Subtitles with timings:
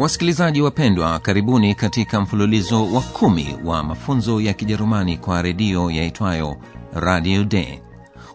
[0.00, 6.56] Wasikilizaji wapendwa, karibuni katika mfululizo wa kumi wa mafunzo ya Kijerumani kwa redio yaitwayo
[6.94, 7.78] Radio Day.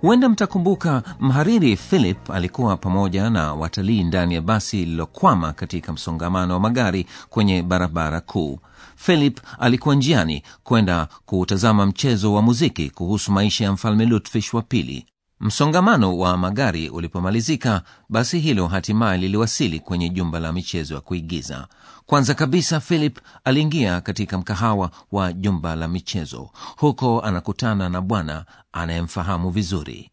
[0.02, 6.60] Huenda mtakumbuka mhariri Philip alikuwa pamoja na watalii ndani ya basi lililokwama katika msongamano wa
[6.60, 8.60] magari kwenye barabara kuu.
[8.96, 15.06] Philip alikuwa njiani kwenda kutazama mchezo wa muziki kuhusu maisha ya mfalme Lutfish wa pili.
[15.40, 21.68] Msongamano wa magari ulipomalizika, basi hilo hatimaye liliwasili kwenye jumba la michezo ya kuigiza.
[22.06, 26.50] Kwanza kabisa, Philip aliingia katika mkahawa wa jumba la michezo.
[26.78, 30.12] Huko anakutana na bwana anayemfahamu vizuri.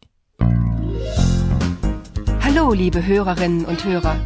[2.40, 4.16] Hallo, liebe Hörerinnen und Hörer.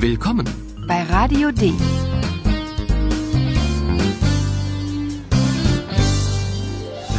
[0.00, 0.46] Willkommen.
[0.86, 1.74] Bei Radio D.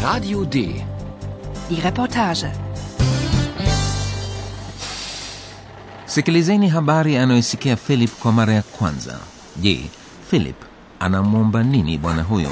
[0.03, 0.83] Radio D.
[1.69, 2.51] Die Reportage.
[6.05, 9.19] Sikilizeni habari anayosikia Philip kwa mara ya kwanza.
[9.61, 9.89] Je,
[10.29, 10.55] Philip
[10.99, 12.51] anamwomba nini bwana huyo?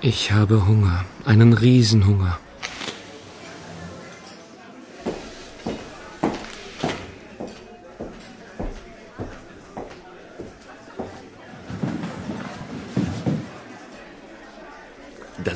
[0.00, 1.04] Ich habe Hunger.
[1.26, 2.38] Einen Riesenhunger.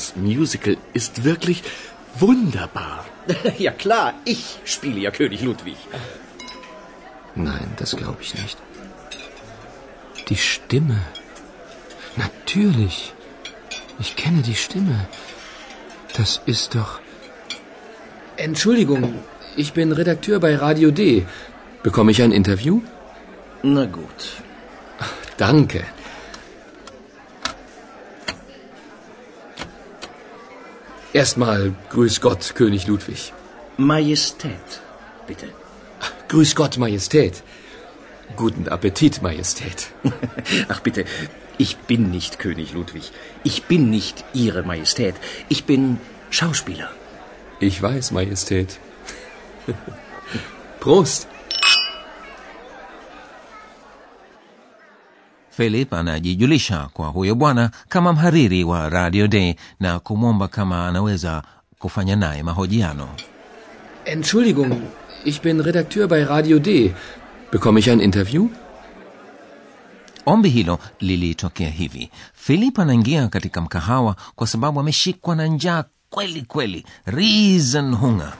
[0.02, 1.62] Das Musical ist wirklich
[2.18, 3.04] wunderbar.
[3.58, 5.76] Ja klar, ich spiele ja König Ludwig.
[7.36, 8.58] Nein, das glaube ich nicht.
[10.28, 10.98] Die Stimme.
[12.16, 13.12] Natürlich.
[14.00, 15.06] Ich kenne die Stimme.
[16.16, 17.00] Das ist doch.
[18.36, 19.14] Entschuldigung,
[19.54, 21.24] ich bin Redakteur bei Radio D.
[21.84, 22.82] Bekomme ich ein Interview?
[23.62, 24.42] Na gut.
[25.36, 25.84] Danke.
[31.12, 33.32] Erstmal Grüß Gott, König Ludwig.
[33.76, 34.80] Majestät,
[35.26, 35.46] bitte.
[36.28, 37.42] Grüß Gott, Majestät.
[38.36, 39.88] Guten Appetit, Majestät.
[40.68, 41.04] Ach bitte,
[41.58, 43.12] ich bin nicht König Ludwig.
[43.44, 45.14] Ich bin nicht Ihre Majestät.
[45.50, 45.98] Ich bin
[46.30, 46.90] Schauspieler.
[47.60, 48.78] Ich weiß, Majestät.
[50.80, 51.28] Prost.
[55.62, 61.42] Philip anajijulisha kwa huyo bwana kama mhariri wa Radio Day na kumwomba kama anaweza
[61.78, 63.08] kufanya naye mahojiano.
[64.04, 64.82] Entschuldigung,
[65.24, 66.94] ich bin Redakteur bei Radio D.
[67.52, 68.48] Bekomme ich ein Interview?
[70.26, 76.86] Ombi hilo lilitokea hivi: Philip anaingia katika mkahawa kwa sababu ameshikwa na njaa kweli kweli,
[77.06, 78.32] Riesenhunger.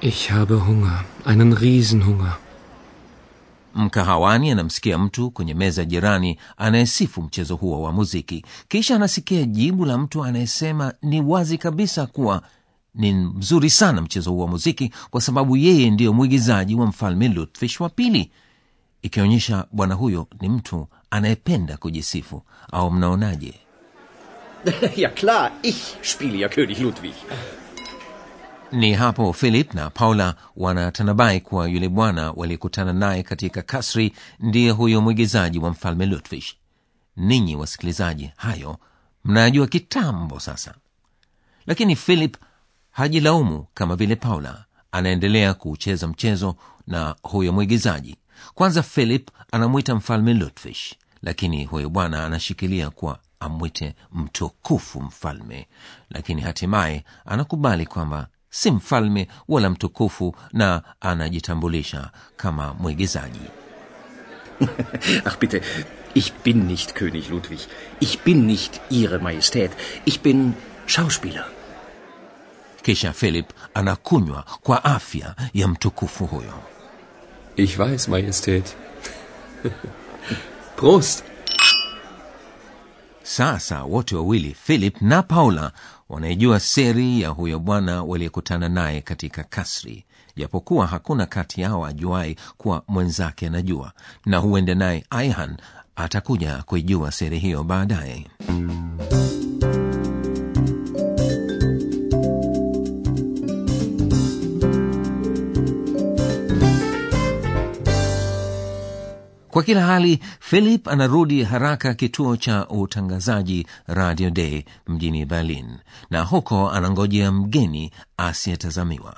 [0.00, 1.04] Ich habe Hunger.
[1.26, 2.36] Einen Riesenhunger.
[3.76, 9.98] Mkahawani anamsikia mtu kwenye meza jirani anayesifu mchezo huo wa muziki, kisha anasikia jibu la
[9.98, 12.42] mtu anayesema ni wazi kabisa kuwa
[12.94, 17.80] ni mzuri sana mchezo huo wa muziki kwa sababu yeye ndiyo mwigizaji wa mfalme Lutfish
[17.80, 18.30] wa pili,
[19.02, 22.42] ikionyesha bwana huyo ni mtu anayependa kujisifu.
[22.72, 23.54] Au mnaonaje?
[24.96, 27.14] Ja klar, ich spiele ja König Ludwig.
[28.72, 35.00] Ni hapo Philip na Paula wanatanabai kuwa yule bwana waliyekutana naye katika kasri ndiye huyo
[35.00, 36.56] mwigizaji wa mfalme Lutfish.
[37.16, 38.78] Ninyi wasikilizaji, hayo
[39.24, 40.74] mnayajua kitambo sasa,
[41.66, 42.36] lakini Philip
[42.90, 44.64] hajilaumu kama vile Paula.
[44.92, 46.56] Anaendelea kucheza mchezo
[46.86, 48.16] na huyo mwigizaji.
[48.54, 55.66] Kwanza Philip anamwita mfalme Lutfish, lakini huyo bwana anashikilia kuwa amwite mtukufu mfalme,
[56.10, 63.40] lakini hatimaye anakubali kwamba si mfalme wala mtukufu na anajitambulisha kama mwigizaji.
[65.24, 65.62] Ach bitte,
[66.14, 67.60] ich bin nicht König Ludwig.
[68.00, 69.70] Ich bin nicht Ihre Majestät.
[70.04, 70.54] Ich bin
[70.86, 71.44] Schauspieler.
[72.82, 76.54] Kisha Philip anakunywa kwa afya ya mtukufu huyo.
[77.56, 78.76] Ich weiß, Majestät.
[80.76, 81.24] Prost.
[83.36, 85.72] Sasa wote wawili Philip na Paula
[86.08, 90.04] wanaijua siri ya huyo bwana waliyekutana naye katika kasri,
[90.36, 93.92] japokuwa hakuna kati yao ajuai kuwa mwenzake anajua,
[94.26, 95.56] na huende naye Aihan
[95.96, 98.26] atakuja kuijua siri hiyo baadaye.
[109.56, 115.78] Kwa kila hali philip anarudi haraka kituo cha utangazaji radio day mjini berlin
[116.10, 119.16] na huko anangojea mgeni asiyetazamiwa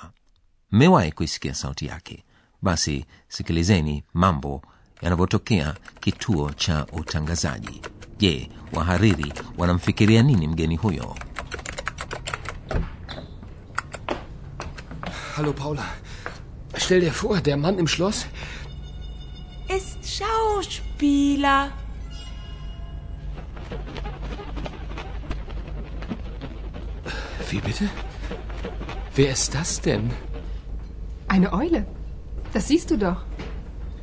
[0.71, 2.23] mmewahi kuisikia sauti yake
[2.61, 4.61] basi sikilizeni mambo
[5.01, 7.81] yanavyotokea kituo cha utangazaji
[8.17, 11.15] je wahariri wanamfikiria nini mgeni huyo
[15.35, 15.85] Hallo Paula.
[16.77, 18.25] Stell dir vor, der Mann im Schloss.
[19.75, 21.71] Ist Schauspieler.
[27.49, 27.89] Wie bitte?
[29.15, 30.11] Wer ist das denn?
[31.27, 31.85] Eine Eule.
[32.53, 33.23] Das siehst du doch.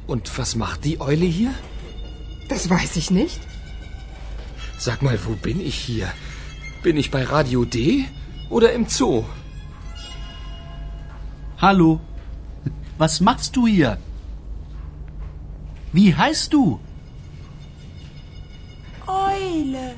[0.07, 1.53] Und was macht die Eule hier?
[2.49, 3.41] Das weiß ich nicht.
[4.79, 6.13] Sag mal, wo bin ich hier?
[6.83, 8.05] Bin ich bei Radio D
[8.51, 9.25] oder im Zoo?
[11.59, 12.01] Hallo.
[12.99, 13.99] Was machst du hier?
[15.97, 16.79] Wie heißt du?
[19.07, 19.95] Eule.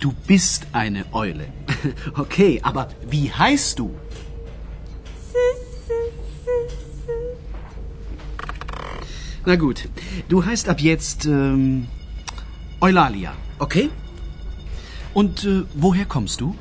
[0.00, 1.46] Du bist eine Eule.
[2.14, 3.94] Okay, aber wie heißt du?
[9.46, 9.88] Na gut,
[10.28, 11.88] du heißt ab jetzt ähm,
[12.82, 13.88] Eulalia, okay?
[15.14, 16.54] Und äh, woher kommst du?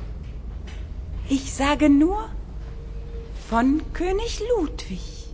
[1.28, 2.30] Ich sage nur
[3.50, 5.25] von König Ludwig.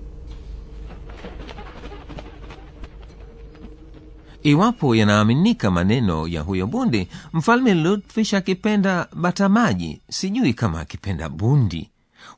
[4.44, 11.90] Iwapo yanaaminika maneno ya huyo bundi mfalme lutfish akipenda batamaji sijui kama akipenda bundi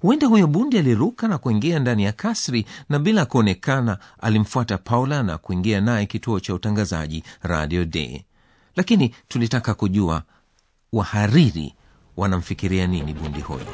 [0.01, 5.37] huenda huyo bundi aliruka na kuingia ndani ya kasri na bila kuonekana alimfuata paula na
[5.37, 8.21] kuingia naye kituo cha utangazaji radio day
[8.75, 10.23] lakini tulitaka kujua
[10.93, 11.73] wahariri
[12.17, 13.65] wanamfikiria nini bundi huyo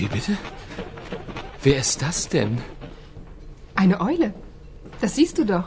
[0.00, 0.36] Wie bitte?
[1.64, 2.56] Wer ist das denn?
[3.76, 4.32] Eine Eule.
[5.02, 5.64] Das siehst du doch.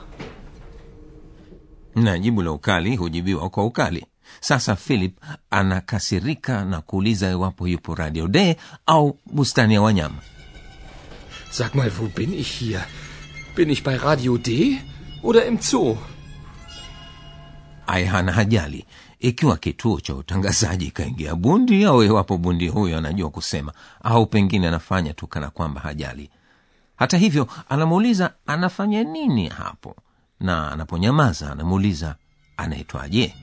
[1.95, 4.05] na jibu la ukali hujibiwa kwa ukali
[4.41, 5.17] sasa philip
[5.49, 8.55] anakasirika na kuuliza iwapo yupo radio day
[8.85, 10.15] au bustani ya wanyama
[11.51, 12.85] Sag mal, wo bin ich hier?
[13.55, 14.81] Bin ich bei Radio D
[15.23, 15.97] oder im Zoo?
[17.87, 18.85] Aihana hajali
[19.19, 23.73] ikiwa kituo cha utangazaji ikaingia bundi au iwapo bundi huyo anajua kusema
[24.03, 26.29] au pengine anafanya tu kana kwamba hajali
[26.95, 29.95] hata hivyo anamuuliza anafanya nini hapo
[30.39, 32.15] na anaponyamaza anamuuliza
[32.57, 33.35] anaitwaje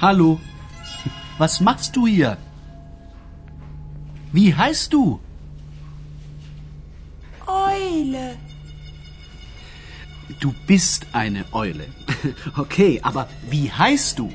[0.00, 0.38] Hallo.
[1.38, 2.36] Was machst du hier?
[4.32, 5.20] Wie heißt du?
[7.46, 8.36] Eule.
[10.40, 11.86] Du bist eine Eule.
[12.56, 14.32] Okay, aber wie heißt du?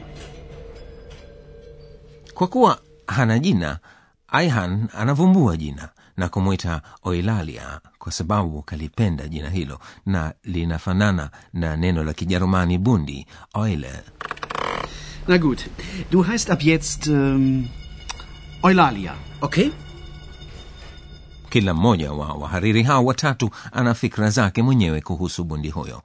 [2.33, 3.79] kwa kuwa hana jina
[4.27, 12.03] aihan anavumbua jina na kumwita oilalia kwa sababu kalipenda jina hilo na linafanana na neno
[12.03, 13.25] la kijerumani bundi
[13.55, 13.91] eule.
[15.27, 15.65] Na gut,
[16.11, 17.67] du heist ab jetzt um,
[18.63, 19.69] Eulalia, okay?
[21.49, 26.01] kila mmoja wa wahariri hao watatu ana fikra zake mwenyewe kuhusu bundi huyo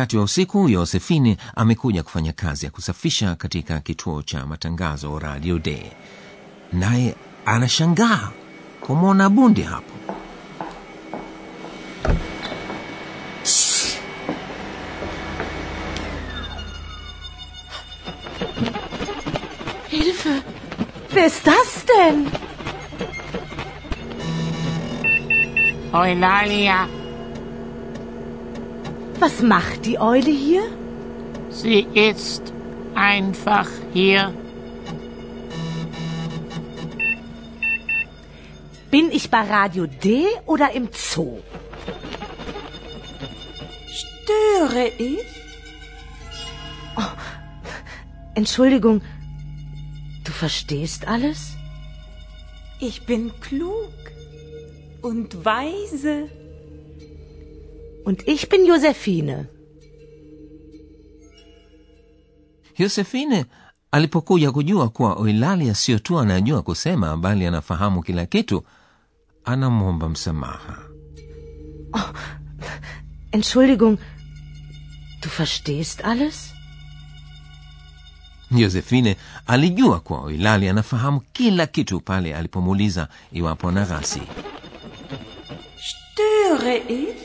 [0.00, 5.82] wakati wa usiku yosefini amekuja kufanya kazi ya kusafisha katika kituo cha matangazo radio day
[6.72, 7.14] naye
[7.46, 8.30] anashangaa
[8.80, 9.92] kumwona bundi hapo
[19.88, 20.42] Hilfe!
[21.14, 22.26] Wer ist das denn?
[25.92, 26.88] Eulalia,
[29.20, 30.62] Was macht die Eule hier?
[31.50, 32.52] sie ist
[32.94, 34.32] einfach hier.
[38.90, 41.38] Bin ich bei Radio D oder im Zoo?
[43.88, 45.18] Störe ich?
[48.34, 49.02] Entschuldigung,
[50.24, 51.56] du verstehst alles?
[52.80, 53.92] Ich bin klug
[55.02, 56.28] und weise.
[58.04, 59.46] Und ich bin Josephine.
[62.78, 63.44] yosefine
[63.92, 68.64] alipokuja kujua kuwa Eulalia sio tu anajua kusema bali anafahamu kila kitu
[69.44, 70.78] anamwomba msamaha
[73.32, 73.98] Entschuldigung,
[75.22, 76.54] du verstehst alles?
[78.56, 79.16] yosefine
[79.46, 84.22] alijua kuwa oilali anafahamu kila kitu pale alipomuuliza iwapo na ghasi
[85.80, 87.19] Störe ich?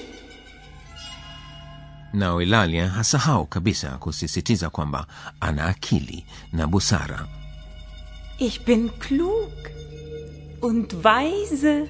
[2.15, 5.07] Na eulalia hasahau kabisa kusisitiza kwamba
[5.39, 7.27] ana akili na busara.
[8.37, 9.51] Ich bin klug
[10.61, 11.89] und weise.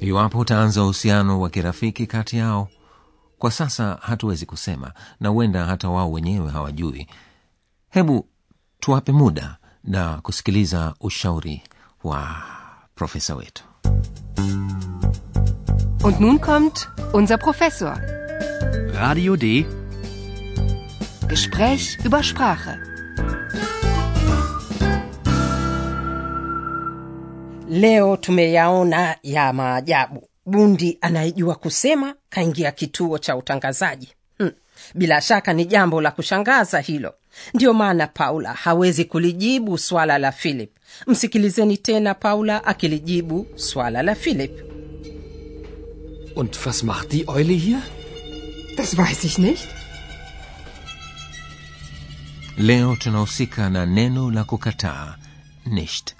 [0.00, 2.68] iwapo utaanza uhusiano wa kirafiki kati yao
[3.38, 7.06] kwa sasa hatuwezi kusema na huenda hata wao wenyewe hawajui.
[7.90, 8.28] Hebu
[8.80, 11.62] tuwape muda na kusikiliza ushauri
[12.04, 12.42] wa
[12.94, 13.64] profesa wetu
[16.02, 17.94] Und nun kommt unser Professor.
[18.94, 19.66] Radio D.
[21.28, 22.78] Gespräch über Sprache.
[27.68, 30.28] Leo tumeyaona ya maajabu.
[30.46, 34.08] Bundi anayejua kusema kaingia kituo cha utangazaji.
[34.38, 34.50] Hmm.
[34.94, 37.14] Bila shaka ni jambo la kushangaza hilo.
[37.54, 40.70] Ndiyo maana Paula hawezi kulijibu swala la Philip.
[41.06, 44.69] Msikilizeni tena Paula akilijibu swala la Philip.
[46.34, 47.82] Und was macht die Eule hier?
[48.76, 49.68] Das weiß ich nicht.
[52.56, 55.16] leo tunahusika na neno la kukataa
[55.66, 56.14] nicht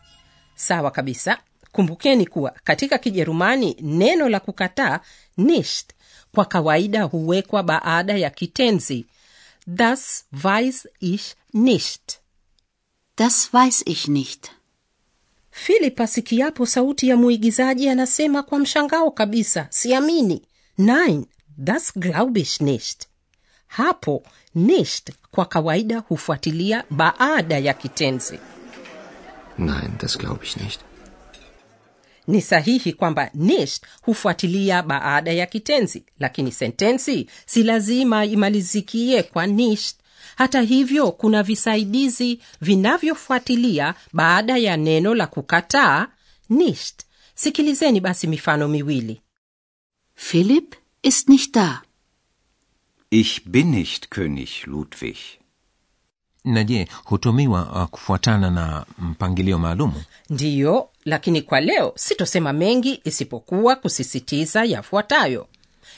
[0.55, 1.39] Sawa kabisa.
[1.73, 5.01] Kumbukeni kuwa katika Kijerumani neno la kukataa
[5.37, 5.91] nicht
[6.35, 9.07] kwa kawaida huwekwa baada ya kitenzi
[9.67, 12.21] das weiß ich nicht.
[13.17, 14.51] Das weiß ich nicht.
[15.51, 20.43] Philip asikiapo sauti ya mwigizaji anasema kwa mshangao kabisa, siamini.
[20.79, 21.27] Nein,
[21.59, 23.07] das glaube ich nicht.
[23.67, 24.23] Hapo
[24.55, 28.39] nicht kwa kawaida hufuatilia baada ya kitenzi.
[29.59, 30.81] Nein, das glaube ich nicht.
[32.27, 39.97] Ni sahihi kwamba nicht hufuatilia baada ya kitenzi, lakini sentensi si lazima imalizikie kwa nicht.
[40.41, 46.07] Hata hivyo, kuna visaidizi vinavyofuatilia baada ya neno la kukataa
[46.51, 47.01] nicht.
[47.35, 49.21] Sikilizeni basi mifano miwili.
[50.15, 51.83] philip ist nicht da.
[53.11, 55.17] Ich bin nicht König Ludwig.
[56.45, 63.77] na je hutumiwa uh, kufuatana na mpangilio maalumu Ndiyo, lakini kwa leo sitosema mengi isipokuwa
[63.77, 65.49] kusisitiza yafuatayo: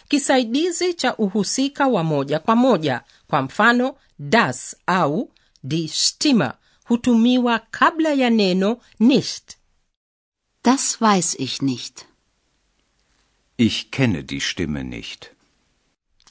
[0.09, 5.31] kisaidizi cha uhusika wa moja kwa moja, kwa mfano das au
[5.63, 6.51] die Stimme
[6.85, 9.57] hutumiwa kabla ya neno nicht.
[10.65, 12.05] Das weiß ich nicht.
[13.59, 15.31] Ich kenne die Stimme nicht.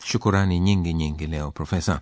[0.03, 2.01] shukurani nyingi nyingi leo profesa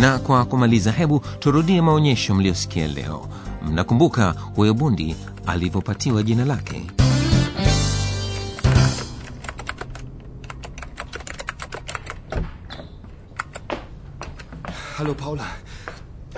[0.00, 3.28] na kwa kumaliza hebu turudie maonyesho mliyosikia leo
[3.62, 5.16] mnakumbuka huyo bundi
[5.46, 6.82] alivyopatiwa jina lake
[14.96, 15.46] Hallo Paula.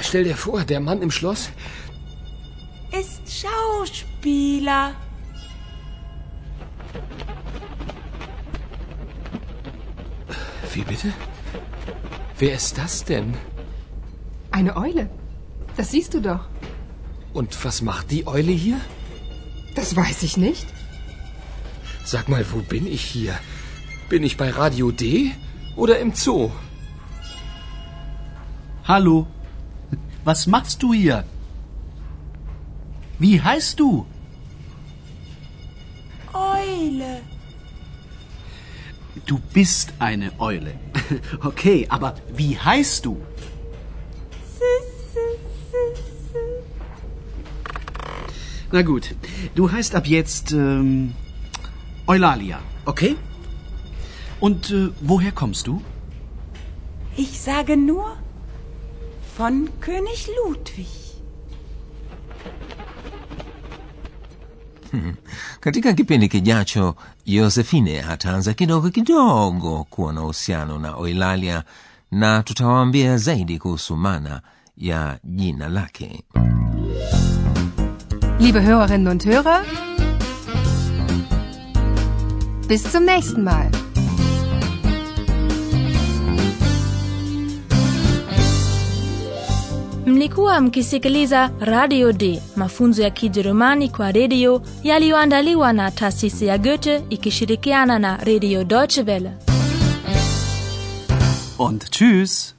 [0.00, 1.50] Stell dir vor, der Mann im Schloss.
[2.92, 4.94] Ist Schauspieler.
[10.74, 11.12] Wie bitte?
[12.38, 13.34] Wer ist das denn?
[14.52, 15.08] Eine Eule.
[15.76, 16.44] Das siehst du doch.
[17.32, 18.80] Und was macht die Eule hier?
[19.74, 20.66] Das weiß ich nicht.
[22.04, 23.34] Sag mal, wo bin ich hier?
[24.10, 25.32] Bin ich bei Radio D
[25.76, 26.50] oder im Zoo?
[28.84, 29.26] Hallo.
[30.24, 31.24] Was machst du hier?
[33.18, 34.06] Wie heißt du?
[36.34, 37.22] Eule.
[39.26, 40.74] Du bist eine Eule.
[41.44, 43.20] Okay, aber wie heißt du?
[48.72, 49.14] Na gut,
[49.54, 51.12] du heißt ab jetzt ähm,
[52.06, 53.16] Eulalia, okay?
[54.40, 55.82] Und äh, woher kommst du?
[57.16, 58.16] Ich sage nur
[59.36, 60.86] von König Ludwig.
[65.60, 66.94] katika kipindi kijacho
[67.26, 71.64] yosefine ataanza kidogo kidogo kuwa na uhusiano na oilalia
[72.10, 74.42] na tutawaambia zaidi kuhusu maana
[74.76, 76.24] ya jina lake
[78.42, 79.60] Liebe Hörerinnen und Hörer,
[82.66, 83.70] bis zum nächsten Mal.
[90.06, 97.98] Mlikuwa mkisikiliza Radio D, mafunzo ya Kijerumani kwa redio yaliyoandaliwa na taasisi ya Goethe ikishirikiana
[97.98, 99.30] na Radio Deutsche Welle.
[101.58, 102.54] Und tschüss.